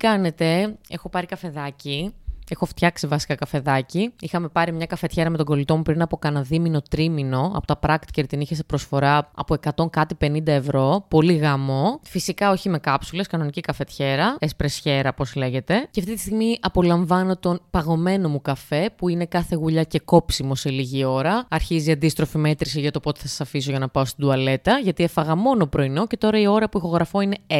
[0.00, 0.78] κάνετε.
[0.88, 2.14] Έχω πάρει καφεδάκι.
[2.52, 4.12] Έχω φτιάξει βασικά καφεδάκι.
[4.20, 7.52] Είχαμε πάρει μια καφετιέρα με τον κολλητό μου πριν από κανένα δίμηνο τρίμηνο.
[7.54, 11.04] Από τα Practiker την είχε σε προσφορά από 100 κάτι 50 ευρώ.
[11.08, 12.00] Πολύ γαμό.
[12.02, 14.36] Φυσικά όχι με κάψουλες, κανονική καφετιέρα.
[14.38, 15.88] Εσπρεσιέρα, πώς λέγεται.
[15.90, 20.54] Και αυτή τη στιγμή απολαμβάνω τον παγωμένο μου καφέ που είναι κάθε γουλιά και κόψιμο
[20.54, 21.46] σε λίγη ώρα.
[21.48, 24.78] Αρχίζει η αντίστροφη μέτρηση για το πότε θα σας αφήσω για να πάω στην τουαλέτα.
[24.82, 27.54] Γιατί έφαγα μόνο πρωινό και τώρα η ώρα που ηχογραφώ είναι 6.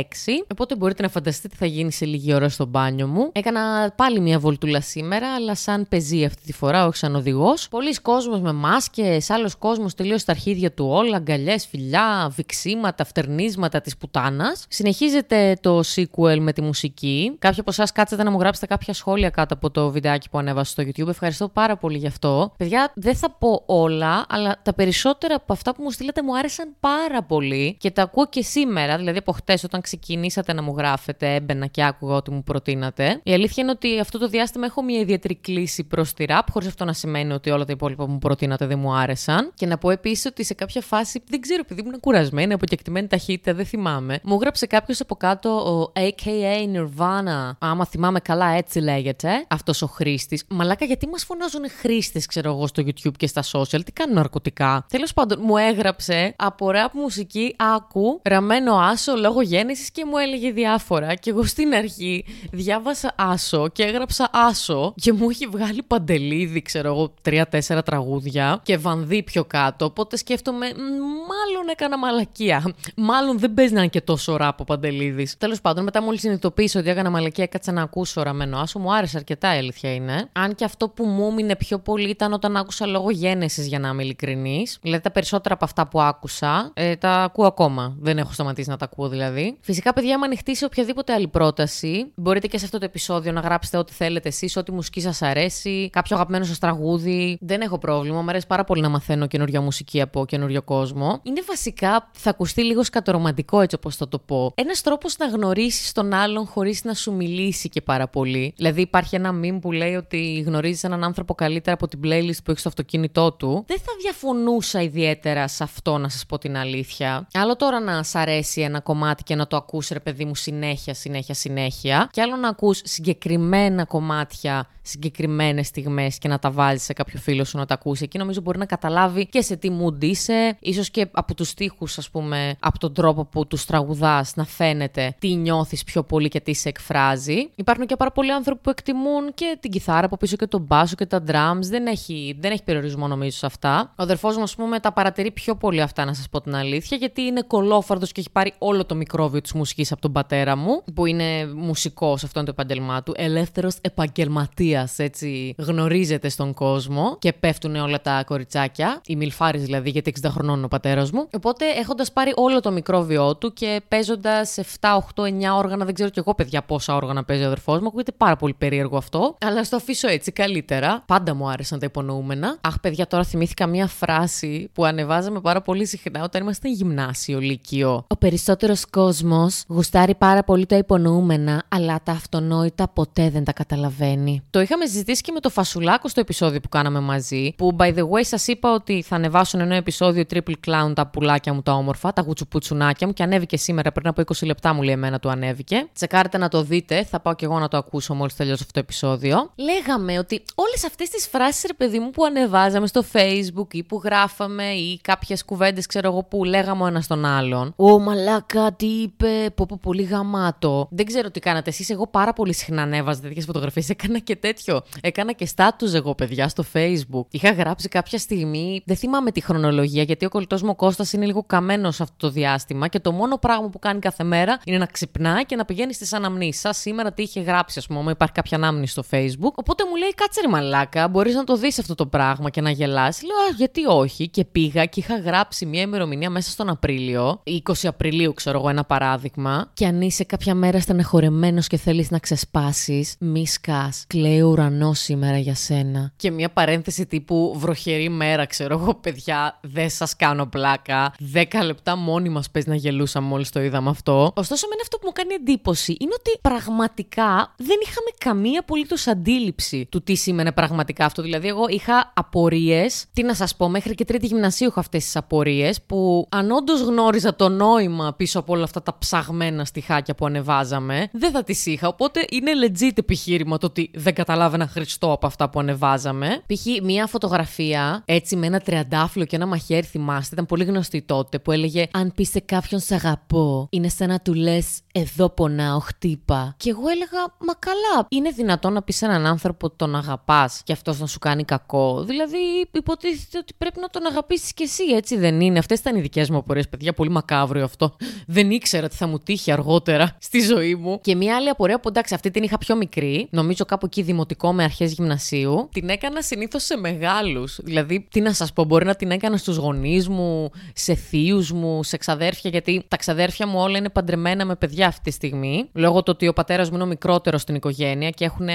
[0.53, 3.31] Οπότε μπορείτε να φανταστείτε τι θα γίνει σε λίγη ώρα στο μπάνιο μου.
[3.33, 7.69] Έκανα πάλι μια βολτούλα σήμερα, αλλά σαν πεζή αυτή τη φορά, όχι σαν οδηγός.
[7.69, 13.81] Πολλοί κόσμοι με μάσκες, άλλος κόσμος τελείω στα αρχίδια του όλα, αγκαλιές, φιλιά, βυξίματα, φτερνίσματα
[13.81, 14.67] της πουτάνας.
[14.69, 17.37] Συνεχίζεται το sequel με τη μουσική.
[17.39, 20.71] Κάποιοι από εσάς κάτσατε να μου γράψετε κάποια σχόλια κάτω από το βιντεάκι που ανέβασα
[20.71, 21.09] στο YouTube.
[21.09, 22.53] Ευχαριστώ πάρα πολύ γι' αυτό.
[22.57, 26.75] Παιδιά, δεν θα πω όλα, αλλά τα περισσότερα από αυτά που μου στείλατε μου άρεσαν
[26.81, 28.97] πάρα πολύ και τα ακούω και σήμερα.
[28.97, 33.21] Δηλαδή από χτες, όταν ξεκινήσατε να μου γράφετε, έμπαινα και άκουγα ό,τι μου προτείνατε.
[33.23, 36.69] Η αλήθεια είναι ότι αυτό το διάστημα έχω μια ιδιαίτερη κλίση προς τη ραπ, χωρίς
[36.69, 39.53] αυτό να σημαίνει ότι όλα τα υπόλοιπα που μου προτείνατε δεν μου άρεσαν.
[39.55, 43.07] Και να πω επίσης ότι σε κάποια φάση, δεν ξέρω, επειδή ήμουν κουρασμένη από κεκτημένη
[43.07, 44.21] ταχύτητα, δεν θυμάμαι.
[44.23, 47.51] Μου έγραψε κάποιος από κάτω ο AKA Nirvana.
[47.59, 49.45] Άμα θυμάμαι καλά, έτσι λέγεται.
[49.49, 50.45] Αυτός ο χρήστης.
[50.49, 53.81] Μαλάκα, γιατί μας φωνάζουν χρήστες, ξέρω εγώ, στο YouTube και στα social.
[53.85, 54.87] Τι κάνουν ναρκωτικά.
[54.89, 60.51] Τέλος πάντων, μου έγραψε από ραπ μουσική άκου ραμμένο άσο λόγω γέννησης και μου έλεγε
[60.51, 61.15] διάφορα.
[61.15, 64.60] Και εγώ στην αρχή διάβασα άσο και έγραψα άσο
[64.95, 69.85] και μου έχει βγάλει παντελίδι, ξέρω εγώ, τρία-τέσσερα τραγούδια και βανδί πιο κάτω.
[69.85, 72.75] Οπότε σκέφτομαι, μάλλον έκανα μαλακία.
[72.97, 75.29] Μάλλον δεν παίζει να είναι και τόσο ράπο παντελίδι.
[75.39, 78.79] Τέλος πάντων, μετά μόλις συνειδητοποίησα ότι έκανα μαλακία, έκατσα να ακούσω ραμμένο άσο.
[78.79, 80.29] Μου άρεσε αρκετά η αλήθεια είναι.
[80.33, 83.89] Αν και αυτό που μου έμεινε πιο πολύ ήταν όταν άκουσα λόγω γέννηση, για να
[83.89, 84.79] είμαι ειλικρινής.
[84.83, 87.97] Δηλαδή τα περισσότερα από αυτά που άκουσα ε, τα ακούω ακόμα.
[87.99, 89.57] Δεν έχω σταματήσει να τα ακούω δηλαδή.
[89.61, 93.41] Φυσικά, παιδιά, άμα ανοιχτεί σε οποιαδήποτε άλλη πρόταση, μπορείτε και σε αυτό το επεισόδιο να
[93.41, 97.39] γράψετε ό,τι θέλετε εσείς, ό,τι μουσική σας αρέσει, κάποιο αγαπημένο σας τραγούδι.
[97.41, 98.23] Δεν έχω πρόβλημα.
[98.23, 101.21] Μου αρέσει πάρα πολύ να μαθαίνω καινούργια μουσική από καινούριο κόσμο.
[101.23, 104.53] Είναι βασικά, θα ακουστεί λίγο σκατορομαντικό έτσι όπως θα το πω.
[104.55, 108.53] Ένας τρόπος να γνωρίσεις τον άλλον χωρίς να σου μιλήσει και πάρα πολύ.
[108.57, 112.51] Δηλαδή, υπάρχει ένα meme που λέει ότι γνωρίζεις έναν άνθρωπο καλύτερα από την playlist που
[112.51, 113.65] έχεις στο αυτοκίνητό του.
[113.67, 117.29] Δεν θα διαφωνούσα ιδιαίτερα σε αυτό, να σας πω την αλήθεια.
[117.33, 120.95] Άλλο τώρα να σ' αρέσει ένα κομμάτι και να το ακούσει, ρε παιδί μου, συνέχεια,
[120.95, 122.09] συνέχεια, συνέχεια.
[122.13, 127.19] Και άλλο να ακούς συγκεκριμένα κομμάτια συγκεκριμένα συγκεκριμένες στιγμές και να τα βάλεις σε κάποιο
[127.19, 128.05] φίλο σου να τα ακούσει.
[128.05, 131.99] Εκεί νομίζω μπορεί να καταλάβει και σε τι mood είσαι, ίσως και από τους στίχους,
[131.99, 136.41] ας πούμε, από τον τρόπο που τους τραγουδάς να φαίνεται τι νιώθεις πιο πολύ και
[136.41, 137.51] τι σε εκφράζει.
[137.55, 140.95] Υπάρχουν και πάρα πολλοί άνθρωποι που εκτιμούν και την κιθάρα από πίσω και τον μπάσο
[140.95, 141.63] και τα drums.
[141.63, 143.93] Δεν έχει, δεν έχει περιορισμό νομίζω σε αυτά.
[143.99, 146.97] Ο αδερφός μου, ας πούμε, τα παρατηρεί πιο πολύ αυτά, να σας πω την αλήθεια,
[146.97, 150.83] γιατί είναι κολόφαρδος και έχει πάρει όλο το μικρόβιο της μουσικής από τον πατέρα μου,
[150.95, 153.13] που είναι μουσικός, αυτό είναι το επαγγελμά του.
[153.17, 160.13] Ελεύθερος επαγγελματίας, έτσι γνωρίζεται στον κόσμο και πέφτουν όλα τα κοριτσάκια, οι μιλφάρε δηλαδή, γιατί
[160.23, 161.29] 60 χρονών είναι ο πατέρας μου.
[161.35, 166.11] Οπότε έχοντας πάρει όλο το μικρόβιό του και παίζοντας 7, 8, 9 όργανα, δεν ξέρω
[166.11, 169.65] κι εγώ παιδιά πόσα όργανα παίζει ο αδερφός μου, ακούγεται πάρα πολύ περίεργο αυτό, αλλά
[169.65, 171.03] στο αφήσω έτσι καλύτερα.
[171.07, 172.59] Πάντα μου άρεσαν τα υπονοούμενα.
[172.61, 178.05] Αχ, παιδιά, τώρα θυμήθηκα μία φράση που ανεβάζαμε πάρα πολύ συχνά όταν ήμασταν γυμνάσιο, λύκειο.
[178.09, 184.43] Ο περισσότερος κόσμος γουστάρει πάρα πολύ τα υπονοούμενα, αλλά τα αυτονόητα ποτέ δεν τα καταλαβαίνει.
[184.51, 187.55] Το είχαμε συζητήσει και με το Φασουλάκο στο επεισόδιο που κάναμε μαζί.
[187.57, 191.53] Που, by the way, σας είπα ότι θα ανεβάσουν ένα επεισόδιο Triple Clown τα πουλάκια
[191.55, 194.95] μου τα όμορφα, τα γουτσουπούτσουνάκια μου και ανέβηκε σήμερα πριν από 20 λεπτά μου λέει
[194.95, 195.89] εμένα του ανέβηκε.
[195.93, 198.81] Τσεκάρετε να το δείτε, θα πάω και εγώ να το ακούσω μόλις τελειώσω αυτό το
[198.81, 199.51] επεισόδιο.
[199.55, 204.01] Λέγαμε ότι όλες αυτές τις φράσεις, ρε παιδί μου, που ανεβάζαμε στο Facebook ή που
[204.05, 207.73] γράφαμε ή κάποιες κουβέντες, ξέρω εγώ, που λέγαμε ο ένας τον άλλον.
[207.77, 210.89] Ω μαλάκα, τι είπε, πω, πω πολύ γαμάτο.
[210.91, 211.91] Δεν ξέρω τι κάνατε εσείς.
[211.91, 213.89] Εγώ πάρα πολύ συχνά ανέβαζα τέτοιες φωτογραφίες.
[213.89, 214.83] Έκανα και τέτοιο.
[215.01, 217.27] Έκανα και στάτου εγώ, παιδιά, στο Facebook.
[217.31, 221.45] Είχα γράψει κάποια στιγμή, δεν θυμάμαι τη χρονολογία, γιατί ο κολλητός μου Κώστας είναι λίγο
[221.47, 225.47] καμένος αυτό το διάστημα και το μόνο πράγμα που κάνει κάθε μέρα είναι να ξυπνάει
[225.47, 226.61] και να πηγαίνει στις αναμνήσεις.
[226.61, 229.53] Σα σήμερα τι είχε γράψει, ας πούμε, υπάρχει κάποια ανάμνηση στο Facebook.
[229.55, 232.71] Οπότε μου λέει, κάτσε ρε μαλάκα, μπορείς να το δεις αυτό το πράγμα και να
[232.71, 233.27] γελάσει.
[233.27, 234.29] Λέω, Α, γιατί όχι.
[234.29, 238.85] Και πήγα και είχα γράψει μια ημερομηνία μέσα στον Απρίλιο, 20 Απριλίου, ξέρω εγώ, ένα
[238.85, 239.71] παράδειγμα.
[239.75, 244.05] Και αν είσαι κάποια μέρα στενεχωρεμένο και θέλεις να ξεσπάσεις, μη σκάς
[244.41, 246.13] Κλαίει ο ουρανό σήμερα για σένα.
[246.17, 251.15] Και μια παρένθεση τύπου βροχερή μέρα, ξέρω εγώ, παιδιά, δεν σας κάνω πλάκα.
[251.19, 254.33] Δέκα λεπτά μόνοι μας πες να γελούσαμε μόλις το είδαμε αυτό.
[254.37, 259.87] Ωστόσο, με αυτό που μου κάνει εντύπωση είναι ότι πραγματικά δεν είχαμε καμία απολύτως αντίληψη
[259.91, 261.23] του τι σήμαινε πραγματικά αυτό.
[261.23, 263.05] Δηλαδή, εγώ είχα απορίες.
[263.13, 266.81] Τι να σας πω, μέχρι και τρίτη γυμνασίου έχω αυτές τις απορίες που αν όντως
[266.81, 271.67] γνώριζα το νόημα πίσω από όλα αυτά τα ψαγμένα στοιχάκια που ανεβάζαμε, δεν θα τις
[271.67, 271.89] είχα.
[271.89, 276.43] Οπότε είναι legit επιχείρημα το ότι δεν καταλάβαινα Χριστό από αυτά που ανεβάζαμε.
[276.47, 276.83] Π.χ.
[276.83, 281.53] μία φωτογραφία έτσι με ένα τριαντάφυλλο και ένα μαχαίρι, θυμάστε, ήταν πολύ γνωστή τότε που
[281.53, 286.55] έλεγε Αν πεις σε κάποιον σ' αγαπώ, είναι σαν να του λες Εδώ πονάω, χτύπα.
[286.57, 290.73] Και εγώ έλεγα Μα καλά, είναι δυνατόν να πεις σε έναν άνθρωπο τον αγαπάς και
[290.73, 292.05] αυτός να σου κάνει κακό.
[292.05, 292.39] Δηλαδή,
[292.71, 295.59] υποτίθεται ότι πρέπει να τον αγαπήσεις κι εσύ, έτσι δεν είναι.
[295.59, 296.93] Αυτές ήταν οι δικές μου απορίες, παιδιά.
[296.93, 297.97] Πολύ μακάβριο αυτό.
[298.27, 301.01] Δεν ήξερα τι θα μου τύχει αργότερα στη ζωή μου.
[301.01, 304.53] Και μια άλλη απορία που εντάξει, αυτή την είχα πιο μικρή, νομίζω κάπου εκεί δημοτικό
[304.53, 305.69] με αρχές γυμνασίου.
[305.73, 307.59] Την έκανα συνήθως σε μεγάλους.
[307.63, 311.83] Δηλαδή, τι να σας πω, μπορεί να την έκανα στους γονείς μου, σε θείους μου,
[311.83, 315.69] σε ξαδέρφια, γιατί τα ξαδέρφια μου όλα είναι παντρεμένα με παιδιά αυτή τη στιγμή.
[315.73, 318.49] Λόγω του ότι ο πατέρας μου είναι ο μικρότερος στην οικογένεια και έχουν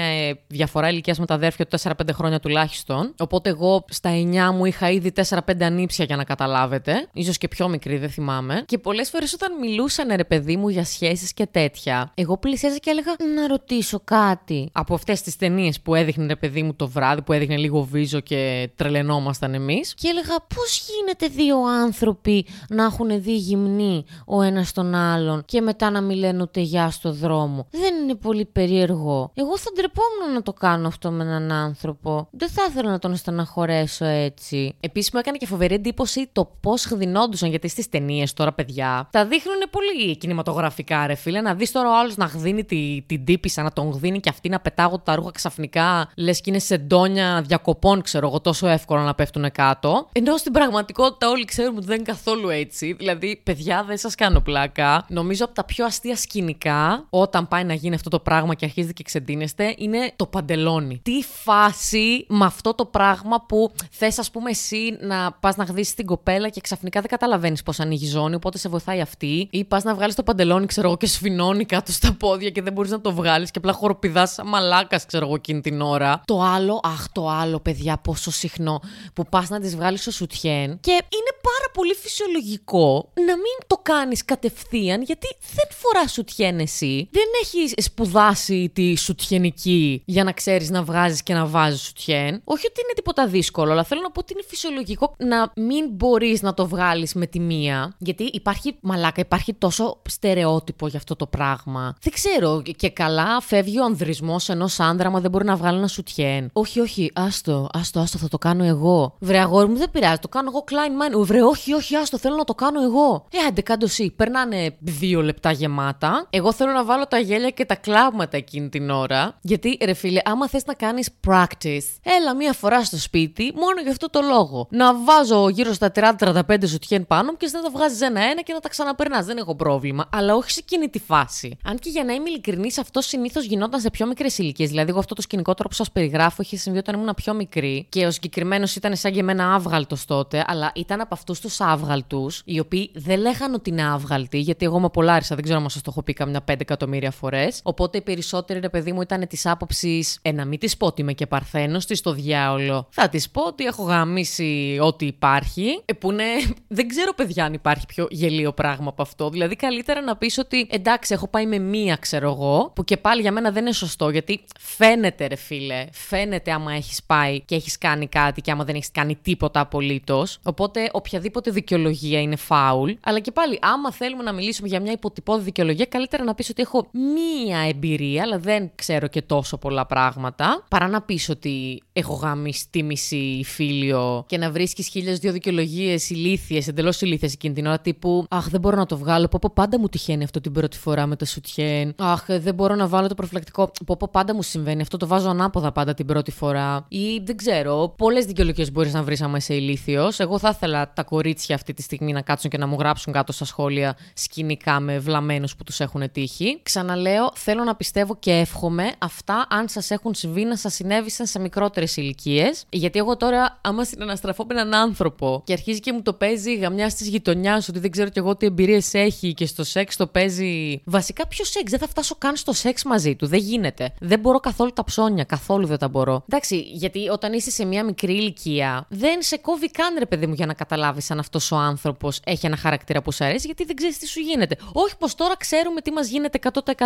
[0.46, 3.14] διαφορά ηλικίας με τα αδέρφια του 4-5 χρόνια τουλάχιστον.
[3.18, 7.08] Οπότε εγώ στα 9 μου είχα ήδη 4-5 ανήψια για να καταλάβετε.
[7.24, 8.62] σω και πιο μικρή, δεν θυμάμαι.
[8.66, 12.90] Και πολλές φορές όταν μιλούσαν ρε παιδί μου για σχέσεις και τέτοια, εγώ πλησιάζα και
[12.90, 14.68] έλεγα να ρωτήσω κάτι.
[14.72, 18.20] Από αυτές τις ταινίες που έδειχνε ρε παιδί μου το βράδυ, που έδειχνε λίγο βίζο
[18.20, 19.94] και τρελαινόμασταν εμείς.
[19.94, 25.60] Και έλεγα πώς γίνεται δύο άνθρωποι να έχουν δει γυμνή ο ένας τον άλλον και
[25.60, 29.30] μετά να μην λένε ούτε γεια στο δρόμο; Δεν είναι πολύ περίεργο.
[29.34, 32.28] Εγώ θα ντρεπόμουν να το κάνω αυτό με έναν άνθρωπο.
[32.30, 34.74] Δεν θα ήθελα να τον στεναχωρέσω έτσι.
[34.80, 39.26] Επίσης μου έκανε και φοβερή εντύπωση το πώς γδινόντουσαν γιατί στις ταινίες τώρα, παιδιά, τα
[39.26, 41.40] δείχνουν πολύ κινηματογραφικά, ρε φίλε.
[41.40, 44.48] Να δεις τώρα ο άλλος να γδίνει τη, την τύπησα, να τον γδίνει και αυτή
[44.48, 49.00] να πετάγω τα ρούχα ξαφνικά, λες και είναι σε ντόνια διακοπών, ξέρω εγώ, τόσο εύκολο
[49.02, 50.08] να πέφτουν κάτω.
[50.12, 52.92] Ενώ στην πραγματικότητα όλοι ξέρουμε ότι δεν είναι καθόλου έτσι.
[52.92, 55.04] Δηλαδή, παιδιά, δεν σας κάνω πλάκα.
[55.08, 58.92] Νομίζω από τα πιο αστεία σκηνικά, όταν πάει να γίνει αυτό το πράγμα και αρχίζετε
[58.92, 61.00] και ξεντίνεστε, είναι το παντελόνι.
[61.02, 65.94] Τι φάση με αυτό το πράγμα που θες, ας πούμε, εσύ να πας να γδίσεις
[65.94, 69.48] την κοπέλα και ξαφνικά δεν καταλαβαίνεις πώς ανοίγει ζώνη, οπότε σε βοηθάει αυτή.
[69.50, 72.72] Ή πας να βγάλεις το παντελόνι, ξέρω εγώ, και σφινώνει κάτω στα πόδια και δεν
[72.72, 76.22] μπορείς να το βγάλεις και απλά χοροπηδάς σαν μαλάκας, ξέρω εγώ, εκείνη την ώρα.
[76.24, 78.80] Το άλλο, αχ, το άλλο, παιδιά, πόσο συχνό
[79.14, 83.80] που πας να τη βγάλεις στο σουτιέν και είναι πάρα πολύ φυσιολογικό να μην το
[83.82, 87.08] κάνεις κατευθείαν γιατί δεν φοράς σουτιέν εσύ.
[87.10, 92.40] Δεν έχεις σπουδάσει τη σουτιενική για να ξέρεις να βγάζεις και να βάζεις σουτιέν.
[92.44, 96.42] Όχι ότι είναι τίποτα δύσκολο, αλλά θέλω να πω ότι είναι φυσιολογικό να μην μπορείς
[96.42, 97.94] να το βγάλεις με τη μία.
[97.98, 101.96] Γιατί υπάρχει, μαλάκα, υπάρχει τόσο στερεότυπο για αυτό το πράγμα.
[102.00, 102.62] Δεν ξέρω.
[102.76, 106.50] Και καλά φεύγει ο ανδρισμός ενός άντρα, μα δεν μπορεί να βγάλει ένα σουτιέν.
[106.52, 109.16] Όχι, όχι, άστο, άστο, άστο, θα το κάνω εγώ.
[109.20, 112.44] Βρε, αγόρι μου, δεν πειράζει, το κάνω εγώ Klein Βρε, όχι, όχι, άστο, θέλω να
[112.44, 113.26] το κάνω εγώ.
[113.32, 114.10] Ε, άντε, κάντο εσύ.
[114.10, 116.26] Περνάνε δύο λεπτά γεμάτα.
[116.30, 119.38] Εγώ θέλω να βάλω τα γέλια και τα κλάματα εκείνη την ώρα.
[119.40, 123.90] Γιατί, ρε φίλε, άμα θες να κάνεις practice, έλα μία φορά στο σπίτι, μόνο για
[123.90, 124.66] αυτό το λόγο.
[124.70, 128.60] Να βάζω γύρω στα 30-35 σουτιέν πάνω μου και να τα βγάζεις ένα-ένα και να
[128.60, 129.26] τα ξαναπερνάς.
[129.26, 130.08] Δεν έχω πρόβλημα.
[130.12, 131.58] Αλλά όχι σε εκείνη τη φάση.
[131.64, 134.68] Αν και για να είμαι ειλικρινής, αυτό συνήθως γινόταν σε πιο μικρές ηλικίες.
[134.68, 137.86] Δηλαδή, εγώ αυτό το σκηνικό τώρα που σας περιγράφω είχε συμβεί όταν ήμουν πιο μικρή
[137.88, 142.42] και ο συγκεκριμένος ήταν σαν και εμένα άβγαλτος τότε, αλλά ήταν από αυτούς τους άβγαλτους,
[142.44, 145.82] οι οποίοι δεν λέγανε ότι είναι άβγαλτοι, γιατί εγώ με πολλάρισα, δεν ξέρω αν σας
[145.82, 147.60] το έχω πει καμιά 5 εκατομμύρια φορές.
[147.62, 151.00] Οπότε οι περισσότεροι, ρε παιδί μου, ήταν της άποψης, ε, να μην τη πω ότι
[151.00, 152.88] είμαι και παρθένος, τη στο διάολο.
[152.90, 156.24] Θα τη πω ότι έχω γαμίσει ό,τι υπάρχει, ε, που είναι.
[156.68, 159.30] Δεν ξέρω, παιδιά, αν υπάρχει πιο γελίο πράγμα από αυτό.
[159.30, 163.20] Δηλαδή, καλύτερα να πεις ότι εντάξει, έχω πάει με μία, ξέρω εγώ, που και πάλι
[163.20, 167.78] για μένα δεν είναι σωστό, γιατί φαίνεται, ρε φίλε, φαίνεται άμα έχεις πάει και έχεις
[167.78, 170.38] κάνει κάτι και άμα δεν έχεις κάνει τίποτα απολύτως.
[170.42, 172.92] Οπότε, οποιαδήποτε δικαιολογία είναι φάουλ.
[173.00, 176.62] Αλλά και πάλι, άμα θέλουμε να μιλήσουμε για μια υποτυπώδη δικαιολογία, καλύτερα να πεις ότι
[176.62, 182.14] έχω μία εμπειρία, αλλά δεν ξέρω και τόσο πολλά πράγματα, παρά να πεις ότι έχω
[182.14, 187.66] γάμει τη μισή φίλιο και να βρίσκεις χίλιες δύο δικαιολογίες ηλίθιες, εντελώς ηλίθιες εκείνη την
[187.66, 189.28] ώρα, τύπου Αχ, δεν μπορώ να το βγάλω.
[189.28, 191.94] Πω, πω πάντα μου τυχαίνει αυτό την πρώτη φορά με το σουτιέν.
[191.98, 193.70] Αχ, δεν μπορώ να βάλω το προφυλακτικό.
[193.86, 194.82] Πω, πω πάντα μου συμβαίνει.
[194.86, 196.86] Αυτό το βάζω ανάποδα πάντα την πρώτη φορά.
[196.88, 197.94] Ή δεν ξέρω.
[197.96, 200.20] Πολλές δικαιολογίες μπορείς να βρεις άμα είσαι ηλίθιος.
[200.20, 203.32] Εγώ θα ήθελα τα κορίτσια αυτή τη στιγμή να κάτσουν και να μου γράψουν κάτω
[203.32, 206.60] στα σχόλια σκηνικά με βλαμμένους που τους έχουν τύχει.
[206.62, 211.38] Ξαναλέω, θέλω να πιστεύω και εύχομαι αυτά, αν σας έχουν συμβεί, να σας συνέβησαν σε
[211.38, 212.64] μικρότερες ηλικίες.
[212.68, 216.86] Γιατί εγώ τώρα, άμα συναναστραφώ με έναν άνθρωπο και αρχίζει και μου το παίζει γαμιά
[216.88, 220.80] τη γειτονιάς, ότι δεν ξέρω κι εγώ τι εμπειρίες έχει και στο σεξ το παίζει.
[220.84, 223.26] Βασικά, ποιο σεξ, δεν θα φτάσω καν στο σεξ μαζί του.
[223.26, 223.94] Δεν γίνεται.
[224.00, 225.24] Δεν μπορώ καθόλου τα ψώνια.
[225.24, 226.24] Καθόλου δεν τα μπορώ.
[226.28, 230.34] Εντάξει, γιατί όταν είσαι σε μια μικρή ηλικία, δεν σε κόβει καν ρε παιδί μου
[230.34, 233.76] για να καταλάβεις αν αυτός ο άνθρωπος έχει ένα χαρακτήρα που σου αρέσει, γιατί δεν
[233.76, 234.56] ξέρεις τι σου γίνεται.
[234.72, 236.38] Όχι πως τώρα ξέρουμε τι μας γίνεται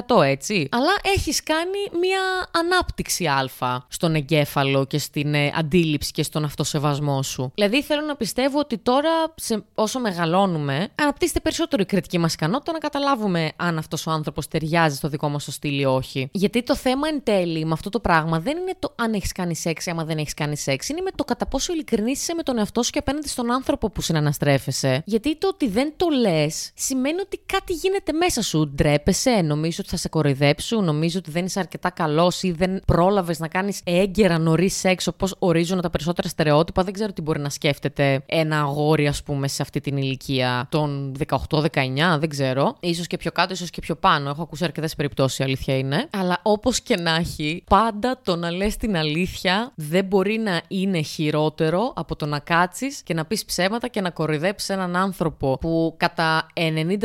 [0.07, 0.69] 100% έτσι.
[0.71, 2.21] Αλλά έχεις κάνει μια
[2.51, 7.53] ανάπτυξη α στον εγκέφαλο και στην ε, αντίληψη και στον αυτοσεβασμό σου.
[7.55, 12.73] Δηλαδή θέλω να πιστεύω ότι τώρα σε, όσο μεγαλώνουμε, αναπτύσσεται περισσότερο η κριτική μας ικανότητα
[12.73, 16.29] να καταλάβουμε αν αυτός ο άνθρωπος ταιριάζει στο δικό μας το στυλ ή όχι.
[16.33, 19.57] Γιατί το θέμα εν τέλει με αυτό το πράγμα δεν είναι το αν έχεις κάνει
[19.57, 20.89] σεξ ή άμα δεν έχεις κάνει σεξ.
[20.89, 23.91] Είναι με το κατά πόσο ειλικρινής είσαι με τον εαυτό σου και απέναντι στον άνθρωπο
[23.91, 25.03] που συναναστρέφεσαι.
[25.07, 28.69] Γιατί το ότι δεν το λες σημαίνει ότι κάτι γίνεται μέσα σου.
[28.69, 33.39] Ντρέπεσαι, νομίζω ότι θα σε κοροϊδέψουν, νομίζω ότι δεν είσαι αρκετά καλός ή δεν πρόλαβες
[33.39, 36.83] να κάνεις έγκαιρα νωρίς σεξ όπως ορίζουν τα περισσότερα στερεότυπα.
[36.83, 41.15] Δεν ξέρω τι μπορεί να σκέφτεται ένα αγόρι, ας πούμε, σε αυτή την ηλικία των
[41.49, 42.77] 18-19, δεν ξέρω.
[42.95, 44.31] σω και πιο κάτω, ίσως και πιο πάνω.
[44.31, 46.09] Έχω ακούσει αρκετές περιπτώσεις, αλήθεια είναι.
[46.11, 51.01] Αλλά όπως και να έχει, πάντα το να λες την αλήθεια δεν μπορεί να είναι
[51.01, 55.95] χειρότερο από το να κάτσεις και να πεις ψέματα και να κοροϊδέψεις έναν άνθρωπο που
[55.97, 56.99] κατά 90%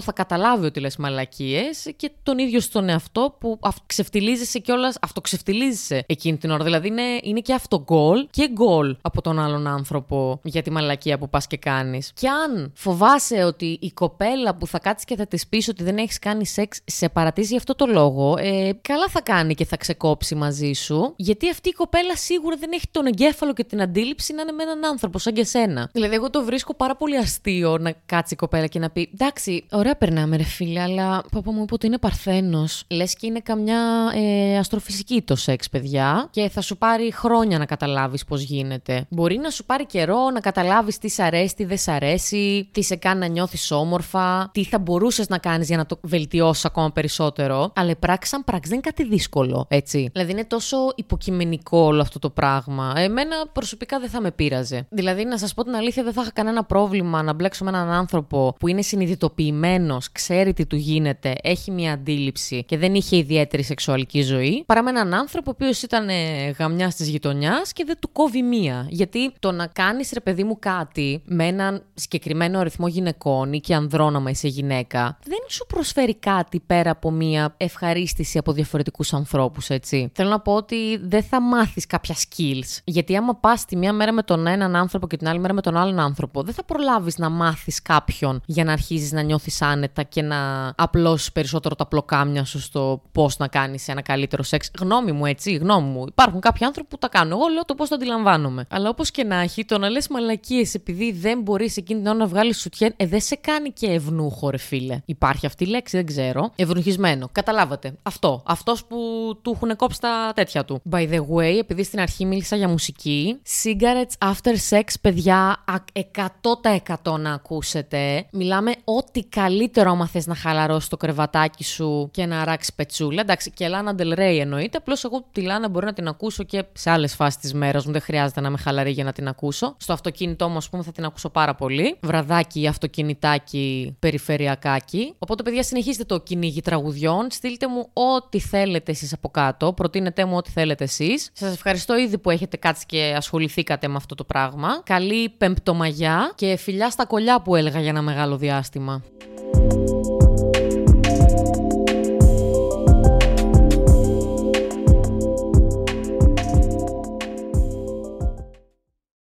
[0.00, 6.36] θα καταλάβει ότι λες μαλακίες και τον ίδιο στον εαυτό που ξεφτιλίζεσαι κιόλας, αυτοξεφτιλίζεσαι εκείνη
[6.36, 6.64] την ώρα.
[6.64, 11.18] Δηλαδή είναι, είναι και αυτό γκολ και γκολ από τον άλλον άνθρωπο για τη μαλακία
[11.18, 12.12] που πας και κάνεις.
[12.14, 15.96] Και αν φοβάσαι ότι η κοπέλα που θα κάτσεις και θα της πεις ότι δεν
[15.96, 19.76] έχεις κάνει σεξ σε παρατήσει για αυτό το λόγο, ε, καλά θα κάνει και θα
[19.76, 24.32] ξεκόψει μαζί σου, γιατί αυτή η κοπέλα σίγουρα δεν έχει τον εγκέφαλο και την αντίληψη
[24.34, 25.88] να είναι με έναν άνθρωπο σαν και σένα.
[25.92, 29.64] Δηλαδή, εγώ το βρίσκω πάρα πολύ αστείο να κάτσει η κοπέλα και να πει Εντάξει,
[29.70, 32.84] ωραία περνάμε, ρε φίλε, αλλά παπά μου είπε ότι είναι παρθένος.
[32.88, 33.80] Λες και είναι καμιά
[34.14, 39.06] ε, αστροφυσική το σεξ, παιδιά, και θα σου πάρει χρόνια να καταλάβεις πώς γίνεται.
[39.08, 42.82] Μπορεί να σου πάρει καιρό να καταλάβεις τι σ' αρέσει, τι δεν σ' αρέσει, τι
[42.82, 46.92] σε κάνει να νιώθεις όμορφα, τι θα μπορούσες να κάνεις για να το βελτιώσεις ακόμα
[46.92, 47.72] περισσότερο.
[47.74, 49.99] Αλλά πράξη σαν πράξη δεν είναι κάτι δύσκολο, έτσι.
[50.12, 52.92] Δηλαδή είναι τόσο υποκειμενικό όλο αυτό το πράγμα.
[52.96, 54.86] Εμένα προσωπικά δεν θα με πείραζε.
[54.90, 57.90] Δηλαδή, να σας πω την αλήθεια, δεν θα είχα κανένα πρόβλημα να μπλέξω με έναν
[57.90, 63.62] άνθρωπο που είναι συνειδητοποιημένος, ξέρει τι του γίνεται, έχει μια αντίληψη και δεν είχε ιδιαίτερη
[63.62, 67.96] σεξουαλική ζωή, παρά με έναν άνθρωπο ο οποίος ήταν ε, γαμιάς της γειτονιάς και δεν
[68.00, 68.86] του κόβει μία.
[68.88, 73.74] Γιατί το να κάνεις ρε παιδί μου κάτι με έναν συγκεκριμένο αριθμό γυναικών ή και
[73.74, 79.79] ανδρών, είσαι γυναίκα, δεν σου προσφέρει κάτι πέρα από μία ευχαρίστηση από διαφορετικούς ανθρώπους, έτσι.
[80.12, 82.78] Θέλω να πω ότι δεν θα μάθεις κάποια skills.
[82.84, 85.60] Γιατί άμα πας τη μία μέρα με τον έναν άνθρωπο και την άλλη μέρα με
[85.60, 90.02] τον άλλον άνθρωπο, δεν θα προλάβεις να μάθεις κάποιον για να αρχίζεις να νιώθεις άνετα
[90.02, 94.70] και να απλώσεις περισσότερο τα πλοκάμια σου στο πώς να κάνεις ένα καλύτερο σεξ.
[94.80, 96.04] Γνώμη μου, έτσι, γνώμη μου.
[96.08, 97.32] Υπάρχουν κάποιοι άνθρωποι που τα κάνουν.
[97.32, 98.66] Εγώ λέω το πώς το αντιλαμβάνομαι.
[98.70, 102.18] Αλλά όπως και να έχει, το να λες μαλακίες επειδή δεν μπορείς εκείνη την ώρα
[102.18, 105.00] να βγάλεις σουτιέν, ε, δεν σε κάνει και ευνούχο, ρε φίλε.
[105.04, 106.52] Υπάρχει αυτή η λέξη, δεν ξέρω.
[106.56, 107.28] Ευνουχισμένο.
[107.32, 107.94] Καταλάβατε.
[108.02, 108.42] Αυτό.
[108.46, 108.96] Αυτός που
[109.42, 110.82] του έχουν κόψει τα τέτοια του.
[110.90, 117.32] By the way, επειδή στην αρχή μίλησα για μουσική, cigarettes after sex, παιδιά, 100% να
[117.32, 118.26] ακούσετε.
[118.32, 123.20] Μιλάμε ό,τι καλύτερο άμα θες να χαλαρώσεις το κρεβατάκι σου και να αράξει πετσούλα.
[123.20, 124.78] Εντάξει, και Λάνα Del Rey εννοείται.
[124.78, 127.92] Απλώς εγώ τη Λάνα μπορεί να την ακούσω και σε άλλες φάσεις της μέρας μου.
[127.92, 129.74] Δεν χρειάζεται να με χαλαρεί για να την ακούσω.
[129.78, 131.96] Στο αυτοκίνητό μου, ας πούμε, θα την ακούσω πάρα πολύ.
[132.00, 135.14] Βραδάκι, αυτοκινητάκι, περιφερειακάκι.
[135.18, 137.26] Οπότε, παιδιά, συνεχίστε το κυνήγι τραγουδιών.
[137.30, 139.72] Στείλτε μου ό,τι θέλετε εσείς από κάτω.
[139.72, 141.30] Προτείνετε μου ό,τι θέλετε εσείς.
[141.32, 144.82] Σας ευχαριστώ ήδη που έχετε κάτσει και ασχοληθήκατε με αυτό το πράγμα.
[144.84, 149.02] Καλή πεμπτομαγιά και φιλιά στα κολλιά που έλεγα για ένα μεγάλο διάστημα.